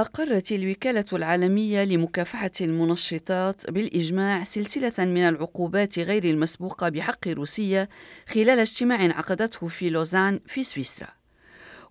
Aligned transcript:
أقرت 0.00 0.52
الوكالة 0.52 1.04
العالمية 1.12 1.84
لمكافحة 1.84 2.50
المنشطات 2.60 3.70
بالإجماع 3.70 4.44
سلسلة 4.44 5.04
من 5.04 5.28
العقوبات 5.28 5.98
غير 5.98 6.24
المسبوقة 6.24 6.88
بحق 6.88 7.28
روسيا 7.28 7.88
خلال 8.28 8.58
اجتماع 8.58 8.98
عقدته 8.98 9.68
في 9.68 9.90
لوزان 9.90 10.40
في 10.46 10.64
سويسرا. 10.64 11.08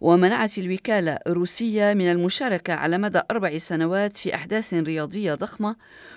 ومنعت 0.01 0.57
الوكالة 0.57 1.19
روسيا 1.27 1.93
من 1.93 2.11
المشاركة 2.11 2.73
على 2.73 2.97
مدى 2.97 3.21
أربع 3.31 3.57
سنوات 3.57 4.17
في 4.17 4.35
أحداث 4.35 4.73
رياضية 4.73 5.33
ضخمة، 5.33 5.75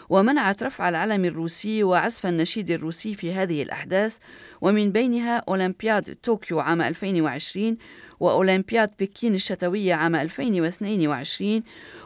ومنعت 0.08 0.62
رفع 0.62 0.88
العلم 0.88 1.24
الروسي 1.24 1.82
وعزف 1.82 2.26
النشيد 2.26 2.70
الروسي 2.70 3.14
في 3.14 3.32
هذه 3.32 3.62
الأحداث، 3.62 4.16
ومن 4.60 4.92
بينها 4.92 5.44
أولمبياد 5.48 6.16
طوكيو 6.22 6.60
عام 6.60 6.82
2020 6.82 7.76
وأولمبياد 8.22 8.90
بكين 9.00 9.34
الشتوية 9.34 9.94
عام 9.94 10.14
2022 10.14 11.62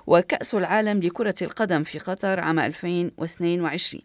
وكأس 0.07 0.55
العالم 0.55 1.03
لكرة 1.03 1.35
القدم 1.43 1.83
في 1.85 1.99
قطر 1.99 2.41
عام 2.41 2.59
2022 2.59 4.03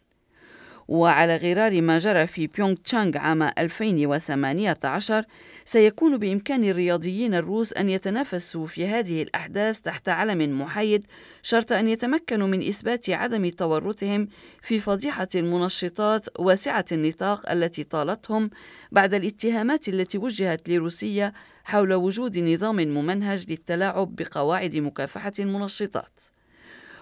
وعلى 0.91 1.35
غرار 1.35 1.81
ما 1.81 1.97
جرى 1.97 2.27
في 2.27 2.47
بيونغ 2.47 2.73
تشانغ 2.73 3.17
عام 3.17 3.43
2018 3.43 5.25
سيكون 5.65 6.17
بإمكان 6.17 6.63
الرياضيين 6.63 7.33
الروس 7.33 7.73
أن 7.73 7.89
يتنافسوا 7.89 8.65
في 8.65 8.87
هذه 8.87 9.21
الأحداث 9.21 9.79
تحت 9.79 10.09
علم 10.09 10.61
محايد 10.61 11.05
شرط 11.41 11.71
أن 11.71 11.87
يتمكنوا 11.87 12.47
من 12.47 12.67
إثبات 12.67 13.09
عدم 13.09 13.49
تورطهم 13.49 14.27
في 14.61 14.79
فضيحة 14.79 15.27
المنشطات 15.35 16.39
واسعة 16.39 16.85
النطاق 16.91 17.51
التي 17.51 17.83
طالتهم 17.83 18.49
بعد 18.91 19.13
الاتهامات 19.13 19.89
التي 19.89 20.17
وجهت 20.17 20.69
لروسيا 20.69 21.33
حول 21.63 21.93
وجود 21.93 22.37
نظام 22.37 22.75
ممنهج 22.75 23.45
للتلاعب 23.49 24.15
بقواعد 24.15 24.77
مكافحة 24.77 25.33
المنشطات. 25.39 26.19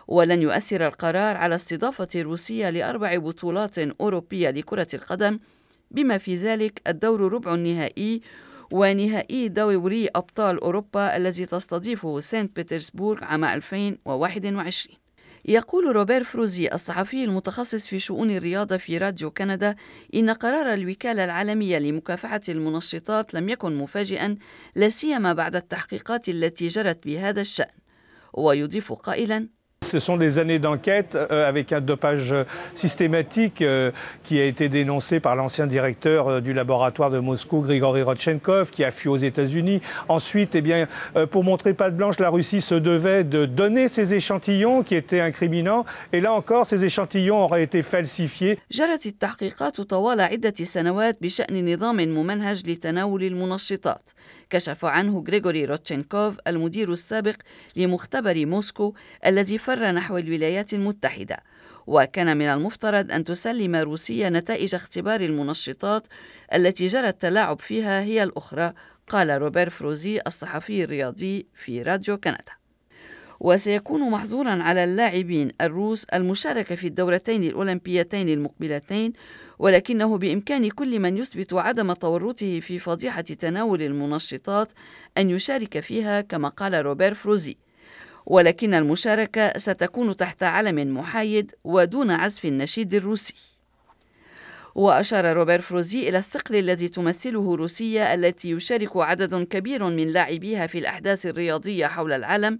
ولن 0.09 0.41
يؤثر 0.41 0.87
القرار 0.87 1.37
على 1.37 1.55
استضافة 1.55 2.07
روسيا 2.15 2.71
لأربع 2.71 3.17
بطولات 3.17 3.79
أوروبية 3.79 4.49
لكرة 4.49 4.87
القدم 4.93 5.39
بما 5.91 6.17
في 6.17 6.35
ذلك 6.35 6.81
الدور 6.87 7.33
ربع 7.33 7.53
النهائي 7.53 8.21
ونهائي 8.71 9.47
دوري 9.47 10.07
أبطال 10.15 10.59
أوروبا 10.59 11.17
الذي 11.17 11.45
تستضيفه 11.45 12.19
سانت 12.19 12.59
بطرسبورغ 12.59 13.23
عام 13.23 13.45
2021 13.45 14.97
يقول 15.45 15.95
روبير 15.95 16.23
فروزي 16.23 16.69
الصحفي 16.73 17.23
المتخصص 17.23 17.87
في 17.87 17.99
شؤون 17.99 18.31
الرياضة 18.31 18.77
في 18.77 18.97
راديو 18.97 19.31
كندا 19.31 19.75
إن 20.15 20.29
قرار 20.29 20.73
الوكالة 20.73 21.25
العالمية 21.25 21.77
لمكافحة 21.77 22.41
المنشطات 22.49 23.33
لم 23.33 23.49
يكن 23.49 23.75
مفاجئا 23.75 24.37
لا 24.75 24.89
سيما 24.89 25.33
بعد 25.33 25.55
التحقيقات 25.55 26.29
التي 26.29 26.67
جرت 26.67 27.05
بهذا 27.05 27.41
الشأن. 27.41 27.73
ويضيف 28.33 28.93
قائلا 28.93 29.58
Ce 29.84 30.00
sont 30.00 30.16
des 30.16 30.38
années 30.38 30.58
d'enquête 30.58 31.14
euh, 31.14 31.46
avec 31.46 31.72
un 31.72 31.80
dopage 31.80 32.34
systématique 32.74 33.60
euh, 33.60 33.90
qui 34.22 34.40
a 34.40 34.44
été 34.44 34.70
dénoncé 34.70 35.20
par 35.20 35.36
l'ancien 35.36 35.66
directeur 35.66 36.28
euh, 36.28 36.40
du 36.40 36.54
laboratoire 36.54 37.10
de 37.10 37.18
Moscou, 37.18 37.60
Grigory 37.60 38.02
Rodchenkov, 38.02 38.70
qui 38.70 38.82
a 38.82 38.90
fui 38.90 39.10
aux 39.10 39.16
États-Unis. 39.16 39.82
Ensuite, 40.08 40.54
eh 40.54 40.62
bien, 40.62 40.88
pour 41.30 41.44
montrer 41.44 41.74
pas 41.74 41.90
de 41.90 41.96
blanche, 41.96 42.18
la 42.18 42.30
Russie 42.30 42.60
se 42.60 42.74
devait 42.74 43.24
de 43.24 43.44
donner 43.44 43.88
ces 43.88 44.14
échantillons 44.14 44.82
qui 44.82 44.94
étaient 44.94 45.20
incriminants. 45.20 45.84
Et 46.12 46.20
là 46.20 46.32
encore, 46.32 46.66
ces 46.66 46.84
échantillons 46.84 47.44
auraient 47.44 47.62
été 47.62 47.82
falsifiés. 47.82 48.58
كشف 54.54 54.84
عنه 54.84 55.24
غريغوري 55.28 55.64
روتشينكوف 55.64 56.34
المدير 56.46 56.92
السابق 56.92 57.36
لمختبر 57.76 58.46
موسكو 58.46 58.94
الذي 59.26 59.58
فر 59.69 59.91
نحو 59.91 60.17
الولايات 60.17 60.73
المتحدة. 60.73 61.37
وكان 61.87 62.37
من 62.37 62.45
المفترض 62.45 63.11
أن 63.11 63.23
تسلم 63.23 63.75
روسيا 63.75 64.29
نتائج 64.29 64.75
اختبار 64.75 65.21
المنشطات 65.21 66.07
التي 66.53 66.87
جرى 66.87 67.09
التلاعب 67.09 67.59
فيها 67.59 68.01
هي 68.01 68.23
الأخرى 68.23 68.73
قال 69.07 69.41
روبير 69.41 69.69
فروزي 69.69 70.21
الصحفي 70.27 70.83
الرياضي 70.83 71.47
في 71.53 71.81
راديو 71.81 72.17
كندا. 72.17 72.53
وسيكون 73.39 74.11
محظورا 74.11 74.63
على 74.63 74.83
اللاعبين 74.83 75.51
الروس 75.61 76.03
المشاركة 76.03 76.75
في 76.75 76.87
الدورتين 76.87 77.43
الأولمبيتين 77.43 78.29
المقبلتين 78.29 79.13
ولكنه 79.59 80.17
بإمكان 80.17 80.69
كل 80.69 80.99
من 80.99 81.17
يثبت 81.17 81.53
عدم 81.53 81.93
تورطه 81.93 82.59
في 82.59 82.79
فضيحة 82.79 83.21
تناول 83.21 83.81
المنشطات 83.81 84.71
أن 85.17 85.29
يشارك 85.29 85.79
فيها 85.79 86.21
كما 86.21 86.49
قال 86.49 86.85
روبير 86.85 87.13
فروزي. 87.13 87.57
ولكن 88.29 88.73
المشاركة 88.73 89.57
ستكون 89.57 90.15
تحت 90.15 90.43
علم 90.43 90.97
محايد 90.97 91.51
ودون 91.63 92.11
عزف 92.11 92.45
النشيد 92.45 92.93
الروسي. 92.93 93.33
وأشار 94.75 95.33
روبير 95.33 95.61
فروزي 95.61 96.09
إلى 96.09 96.17
الثقل 96.17 96.55
الذي 96.55 96.87
تمثله 96.87 97.55
روسيا 97.55 98.13
التي 98.13 98.51
يشارك 98.51 98.97
عدد 98.97 99.43
كبير 99.43 99.83
من 99.83 100.07
لاعبيها 100.07 100.67
في 100.67 100.77
الأحداث 100.77 101.25
الرياضية 101.25 101.87
حول 101.87 102.11
العالم 102.11 102.59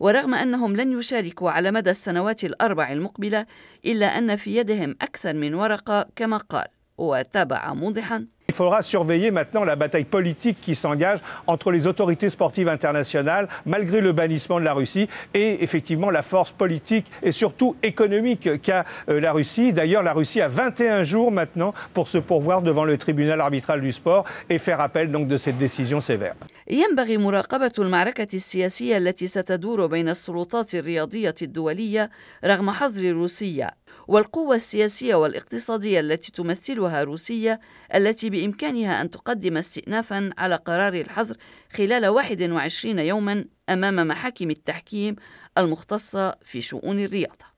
ورغم 0.00 0.34
أنهم 0.34 0.76
لن 0.76 0.98
يشاركوا 0.98 1.50
على 1.50 1.70
مدى 1.70 1.90
السنوات 1.90 2.44
الأربع 2.44 2.92
المقبلة 2.92 3.46
إلا 3.84 4.18
أن 4.18 4.36
في 4.36 4.56
يدهم 4.56 4.96
أكثر 5.02 5.34
من 5.34 5.54
ورقة 5.54 6.08
كما 6.16 6.36
قال 6.36 6.66
وتابع 6.98 7.74
موضحا. 7.74 8.26
faudra 8.55 8.81
surveiller 8.81 9.31
maintenant 9.31 9.63
la 9.63 9.75
bataille 9.75 10.05
politique 10.05 10.57
qui 10.61 10.75
s'engage 10.75 11.19
entre 11.47 11.71
les 11.71 11.87
autorités 11.87 12.29
sportives 12.29 12.69
internationales, 12.69 13.47
malgré 13.65 14.01
le 14.01 14.11
bannissement 14.11 14.59
de 14.59 14.65
la 14.65 14.73
Russie, 14.73 15.07
et 15.33 15.63
effectivement 15.63 16.11
la 16.11 16.21
force 16.21 16.51
politique 16.51 17.07
et 17.23 17.31
surtout 17.31 17.75
économique 17.81 18.61
qu'a 18.61 18.85
euh, 19.09 19.19
la 19.19 19.31
Russie. 19.31 19.73
D'ailleurs, 19.73 20.03
la 20.03 20.13
Russie 20.13 20.41
a 20.41 20.47
21 20.47 21.03
jours 21.03 21.31
maintenant 21.31 21.73
pour 21.93 22.07
se 22.07 22.17
pourvoir 22.17 22.61
devant 22.61 22.85
le 22.85 22.97
tribunal 22.97 23.41
arbitral 23.41 23.81
du 23.81 23.91
sport 23.91 24.25
et 24.49 24.57
faire 24.57 24.81
appel 24.81 25.11
donc 25.11 25.27
de 25.27 25.37
cette 25.37 25.57
décision 25.57 25.99
sévère. 26.01 26.35
ينبغي 26.67 27.17
مراقبة 27.17 27.71
المعركة 27.79 28.27
السياسية 28.33 28.97
التي 28.97 29.27
ستدور 29.27 29.87
بين 29.87 30.09
السلطات 30.09 30.75
الرياضية 30.75 31.35
الدولية 31.41 32.09
رغم 32.45 32.69
حظر 32.71 33.11
روسيا 33.11 33.71
والقوة 34.07 34.55
السياسية 34.55 35.15
والاقتصادية 35.15 35.99
التي 35.99 36.31
تمثلها 36.31 37.03
روسيا 37.03 37.59
التي 37.95 38.29
بإمكانها 38.46 39.00
أن 39.02 39.10
تقدم 39.10 39.56
استئنافا 39.56 40.30
على 40.38 40.54
قرار 40.54 40.94
الحظر 40.94 41.36
خلال 41.72 42.06
21 42.06 42.98
يوما 42.98 43.44
أمام 43.68 44.08
محاكم 44.08 44.50
التحكيم 44.50 45.16
المختصة 45.58 46.34
في 46.42 46.60
شؤون 46.60 46.98
الرياضة. 47.04 47.56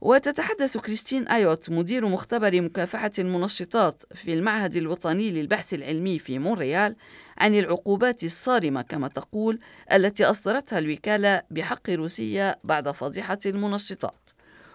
وتتحدث 0.00 0.76
كريستين 0.78 1.28
آيوت 1.28 1.70
مدير 1.70 2.08
مختبر 2.08 2.62
مكافحة 2.62 3.10
المنشطات 3.18 4.02
في 4.14 4.34
المعهد 4.34 4.76
الوطني 4.76 5.30
للبحث 5.30 5.74
العلمي 5.74 6.18
في 6.18 6.38
مونريال 6.38 6.96
عن 7.38 7.54
العقوبات 7.54 8.24
الصارمة 8.24 8.82
كما 8.82 9.08
تقول 9.08 9.58
التي 9.92 10.24
أصدرتها 10.24 10.78
الوكالة 10.78 11.42
بحق 11.50 11.90
روسيا 11.90 12.56
بعد 12.64 12.90
فضيحة 12.90 13.38
المنشطات. 13.46 14.30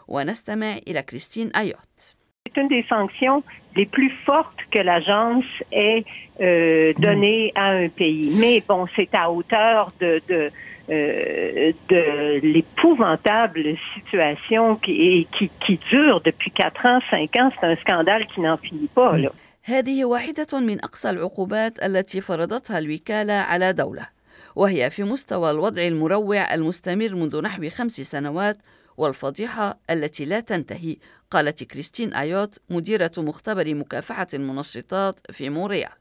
ونستمع 0.08 0.78
إلى 0.78 1.02
كريستين 1.02 1.52
أيوت 1.52 2.21
C'est 2.47 2.61
une 2.61 2.69
des 2.69 2.85
sanctions 2.89 3.43
les 3.77 3.87
plus 3.87 4.11
fortes 4.25 4.61
que 4.71 4.79
l'agence 4.79 5.45
ait 5.71 6.05
euh, 6.41 6.93
données 6.99 7.53
à 7.55 7.67
un 7.71 7.89
pays. 7.89 8.33
Mais 8.37 8.63
bon, 8.67 8.87
c'est 8.97 9.15
à 9.15 9.31
hauteur 9.31 9.93
de, 10.01 10.23
de, 10.29 10.51
euh, 10.91 11.73
de 11.89 12.41
l'épouvantable 12.43 13.77
situation 13.95 14.77
qui, 14.77 15.27
qui, 15.37 15.51
qui 15.61 15.79
dure 15.91 16.21
depuis 16.23 16.51
4 16.51 16.87
ans, 16.87 17.01
5 17.11 17.37
ans. 17.37 17.51
C'est 17.61 17.67
un 17.67 17.77
scandale 17.77 18.27
qui 18.27 18.41
n'en 18.41 18.57
finit 18.57 18.89
pas. 18.95 19.17
Là. 19.19 19.31
هذه 19.69 20.05
واحدة 20.05 20.61
من 20.61 20.85
أقصى 20.85 21.11
العقوبات 21.11 21.85
التي 21.85 22.21
فرضتها 22.21 22.79
الوكالة 22.79 23.33
على 23.33 23.73
دولة 23.73 24.09
وهي 24.57 24.91
في 24.91 25.03
مستوى 25.03 25.51
الوضع 25.51 25.83
المروع 25.83 26.55
المستمر 26.55 27.15
منذ 27.15 27.43
نحو 27.43 27.69
خمس 27.71 28.01
سنوات 28.01 28.57
والفضيحة 29.02 29.80
التي 29.90 30.26
لا 30.26 30.40
تنتهي 30.40 30.98
قالت 31.32 31.64
كريستين 31.64 32.14
آيوت 32.14 32.58
مديرة 32.70 33.12
مختبر 33.18 33.76
مكافحة 33.76 34.28
المنشطات 34.34 35.32
في 35.32 35.50
موريال 35.50 35.92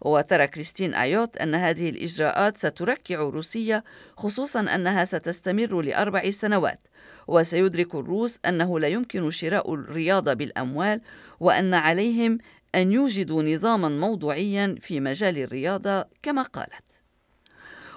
وترى 0.00 0.46
كريستين 0.46 0.94
آيوت 0.94 1.36
أن 1.36 1.54
هذه 1.54 1.90
الإجراءات 1.90 2.58
ستركع 2.58 3.16
روسيا 3.16 3.82
خصوصا 4.16 4.60
أنها 4.60 5.04
ستستمر 5.04 5.80
لأربع 5.80 6.30
سنوات. 6.30 6.80
وسيدرك 7.28 7.94
الروس 7.94 8.38
أنه 8.46 8.80
لا 8.80 8.88
يمكن 8.88 9.30
شراء 9.30 9.74
الرياضة 9.74 10.32
بالأموال 10.34 11.00
وأن 11.40 11.74
عليهم 11.74 12.38
أن 12.74 12.92
يوجدوا 12.92 13.42
نظاما 13.42 13.88
موضوعيا 13.88 14.76
في 14.80 15.00
مجال 15.00 15.38
الرياضة 15.38 16.04
كما 16.22 16.42
قالت. 16.42 16.85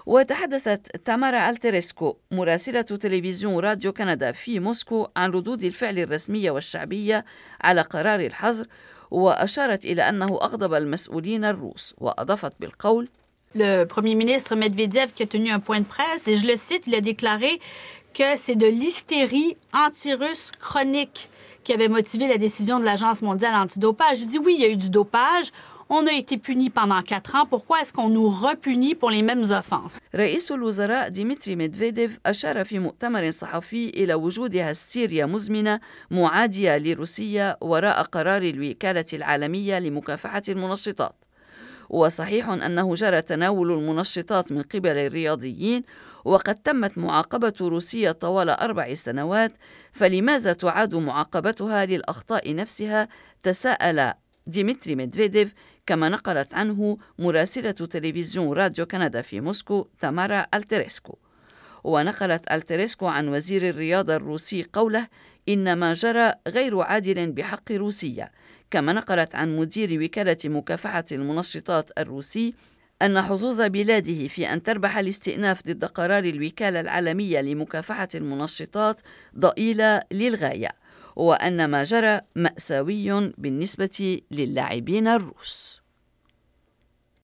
وتحدثت 0.10 0.98
تامارا 1.06 1.50
ألتريسكو 1.50 2.16
مراسلة 2.32 2.82
تلفزيون 2.82 3.60
راديو 3.60 3.94
كندا 3.94 4.32
في 4.32 4.60
موسكو 4.60 5.08
عن 5.18 5.32
ردود 5.32 5.64
الفعل 5.64 6.00
الرسمية 6.00 6.52
والشعبية 6.52 7.26
على 7.62 7.82
قرار 7.82 8.20
الحظر 8.20 8.66
وأشارت 9.12 9.86
إلى 9.86 10.10
أنه 10.10 10.28
أغضب 10.28 10.74
المسؤولين 10.74 11.46
الروس 11.46 11.96
وأضافت 11.98 12.54
بالقول 12.60 13.08
Le 13.56 13.84
premier 13.86 14.16
ministre 14.16 14.56
Medvedev 14.56 15.12
qui 15.16 15.24
a 15.24 15.26
tenu 15.26 15.50
un 15.50 15.60
point 15.60 15.82
de 15.82 15.86
presse, 15.86 16.28
et 16.28 16.38
je 16.38 16.46
le 16.46 16.56
cite, 16.56 16.86
il 16.86 16.94
a 16.94 17.02
déclaré 17.02 17.60
que 18.14 18.36
c'est 18.36 18.56
de 18.56 18.68
l'hystérie 18.68 19.58
anti-russe 19.74 20.52
chronique 20.60 21.30
qui 21.64 21.74
avait 21.74 21.88
motivé 21.88 22.28
la 22.28 22.38
décision 22.38 22.80
de 22.80 22.86
l'Agence 22.86 23.24
mondiale 23.24 23.56
antidopage. 23.56 24.20
Je 24.20 24.26
dis 24.26 24.38
oui, 24.38 24.56
il 24.58 24.62
y 24.62 24.66
a 24.66 24.70
eu 24.70 24.78
du 24.78 24.90
dopage. 24.90 25.50
On 25.92 26.06
a 26.06 26.12
été 26.12 26.38
puni 26.38 26.70
pendant 26.70 27.02
quatre 27.02 27.34
ans. 27.36 27.48
Pourquoi 27.48 27.82
est-ce 27.82 27.92
qu'on 27.92 28.10
nous 28.10 28.30
repunit 28.30 28.94
pour 28.94 29.10
les 29.10 29.24
mêmes 29.24 29.46
offenses? 29.52 29.98
رئيس 30.16 30.52
الوزراء 30.52 31.10
ديمتري 31.10 31.56
ميدفيديف 31.56 32.20
أشار 32.26 32.64
في 32.64 32.80
مؤتمر 32.80 33.32
صحفي 33.32 33.90
إلى 33.90 34.14
وجود 34.14 34.56
هستيريا 34.56 35.26
مزمنة 35.26 35.80
معادية 36.12 36.78
لروسيا 36.78 37.58
وراء 37.62 38.02
قرار 38.04 38.42
الوكالة 38.42 39.06
العالمية 39.14 39.80
لمكافحة 39.80 40.42
المنشطات. 40.50 41.16
وصحيح 41.90 42.50
أنه 42.50 42.96
جرى 42.96 43.22
تناول 43.22 43.72
المنشطات 43.72 44.52
من 44.52 44.62
قبل 44.62 44.98
الرياضيين 44.98 45.84
وقد 46.26 46.56
تمت 46.56 46.98
معاقبة 46.98 47.54
روسيا 47.62 48.12
طوال 48.12 48.50
أربع 48.50 48.94
سنوات 48.94 49.52
فلماذا 49.94 50.54
تعاد 50.54 50.96
معاقبتها 50.96 51.86
للأخطاء 51.86 52.56
نفسها 52.56 53.08
تساءل 53.44 54.14
ديمتري 54.50 54.96
ميدفيديف 54.96 55.54
كما 55.86 56.10
نقلت 56.10 56.54
عنه 56.54 56.98
مراسلة 57.20 57.72
تلفزيون 57.72 58.54
راديو 58.54 58.86
كندا 58.86 59.22
في 59.22 59.42
موسكو 59.42 59.88
تامارا 60.00 60.46
ألتريسكو. 60.54 61.18
ونقلت 61.84 62.52
ألتريسكو 62.52 63.08
عن 63.08 63.28
وزير 63.28 63.70
الرياضة 63.70 64.16
الروسي 64.16 64.66
قوله 64.74 65.08
إن 65.50 65.74
ما 65.74 65.94
جرى 65.94 66.34
غير 66.48 66.80
عادل 66.80 67.32
بحق 67.32 67.72
روسيا 67.72 68.30
كما 68.72 68.94
نقلت 68.94 69.36
عن 69.36 69.58
مدير 69.58 70.04
وكالة 70.04 70.38
مكافحة 70.46 71.06
المنشطات 71.12 71.92
الروسي 71.98 72.54
أن 73.02 73.22
حظوظ 73.22 73.62
بلاده 73.62 74.28
في 74.28 74.54
أن 74.54 74.64
تربح 74.64 74.98
الاستئناف 74.98 75.64
ضد 75.68 75.86
قرار 75.86 76.24
الوكالة 76.24 76.80
العالمية 76.80 77.42
لمكافحة 77.42 78.08
المنشطات 78.16 79.02
ضئيلة 79.38 80.00
للغاية. 80.12 80.70
وأن 81.16 81.66
ما 81.66 81.84
جرى 81.84 82.22
مأساوي 82.36 83.32
بالنسبة 83.38 84.22
للاعبين 84.32 85.08
الروس. 85.08 85.79